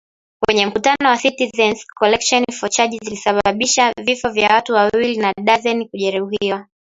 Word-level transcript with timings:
Kwenye 0.45 0.65
mkutano 0.65 1.09
wa 1.09 1.17
Citizens’ 1.17 1.85
Coalition 1.99 2.43
for 2.59 2.69
Change 2.69 2.97
zilisababisha 3.03 3.93
vifo 4.03 4.29
vya 4.29 4.49
watu 4.53 4.73
wawili 4.73 5.17
na 5.17 5.33
darzeni 5.43 5.87
kujeruhiwa 5.89 6.67